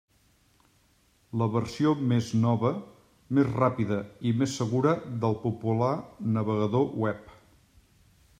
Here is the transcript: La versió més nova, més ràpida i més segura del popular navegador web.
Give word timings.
La 1.41 1.47
versió 1.55 1.91
més 2.13 2.29
nova, 2.45 2.71
més 3.39 3.51
ràpida 3.59 4.01
i 4.31 4.35
més 4.41 4.57
segura 4.63 4.97
del 5.27 5.39
popular 5.45 5.93
navegador 6.39 6.91
web. 7.07 7.33